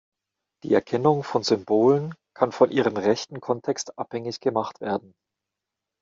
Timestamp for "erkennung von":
0.73-1.43